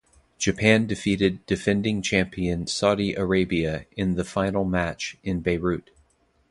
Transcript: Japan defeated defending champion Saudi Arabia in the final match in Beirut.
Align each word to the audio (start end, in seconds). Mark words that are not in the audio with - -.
Japan 0.39 0.87
defeated 0.87 1.45
defending 1.45 2.01
champion 2.01 2.65
Saudi 2.65 3.13
Arabia 3.13 3.85
in 3.95 4.15
the 4.15 4.23
final 4.23 4.65
match 4.65 5.15
in 5.23 5.41
Beirut. 5.41 5.91